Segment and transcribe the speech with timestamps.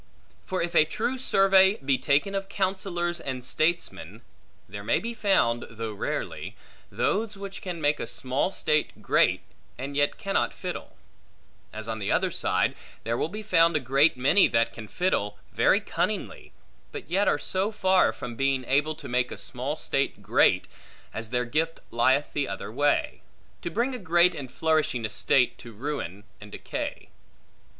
[0.47, 4.23] For if a true survey be taken of counsellors and statesmen,
[4.67, 6.55] there may be found (though rarely)
[6.91, 9.41] those which can make a small state great,
[9.77, 10.97] and yet cannot fiddle;
[11.71, 15.37] as on the other side, there will be found a great many, that can fiddle
[15.53, 16.51] very cunningly,
[16.91, 20.67] but yet are so far from being able to make a small state great,
[21.13, 23.21] as their gift lieth the other way;
[23.61, 27.09] to bring a great and flourishing estate, to ruin and decay.